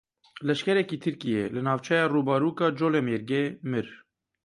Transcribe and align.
Leşkerekî 0.47 0.97
Tirkiyê 1.05 1.43
li 1.53 1.61
navçeya 1.65 2.05
Rûbarûk 2.13 2.57
a 2.67 2.69
Colemêrgê 2.79 3.43
mir. 3.71 3.87